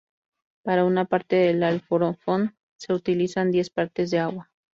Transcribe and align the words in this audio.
Para 0.63 0.83
una 0.83 1.05
parte 1.05 1.35
del 1.35 1.61
alforfón, 1.61 2.55
se 2.79 2.91
utilizan 2.91 3.51
diez 3.51 3.69
partes 3.69 4.09
de 4.09 4.17
agua. 4.17 4.49